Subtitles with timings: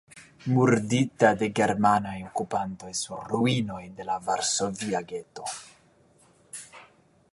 [0.51, 5.47] Murdita de germanaj okupantoj sur ruinoj de la Varsovia geto.